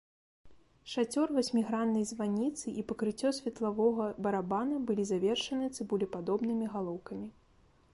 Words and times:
Шацёр 0.93 1.27
васьміграннай 1.39 2.07
званіцы 2.13 2.67
і 2.83 2.85
пакрыццё 2.93 3.29
светлавога 3.41 4.09
барабана 4.29 4.81
былі 4.89 5.03
завершаны 5.15 5.73
цыбулепадобнымі 5.75 6.65
галоўкамі. 6.79 7.27